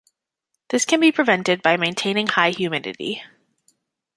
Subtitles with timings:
[0.69, 3.21] This can be prevented by maintaining high humidity.